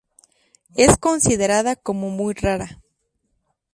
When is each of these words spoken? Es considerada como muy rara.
Es 0.75 0.97
considerada 0.97 1.75
como 1.75 2.09
muy 2.09 2.33
rara. 2.33 2.81